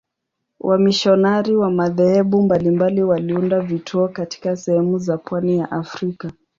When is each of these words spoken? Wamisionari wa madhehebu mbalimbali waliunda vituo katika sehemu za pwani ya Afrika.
Wamisionari 0.59 1.55
wa 1.55 1.71
madhehebu 1.71 2.41
mbalimbali 2.41 3.03
waliunda 3.03 3.59
vituo 3.61 4.07
katika 4.07 4.55
sehemu 4.55 4.97
za 4.97 5.17
pwani 5.17 5.57
ya 5.57 5.71
Afrika. 5.71 6.31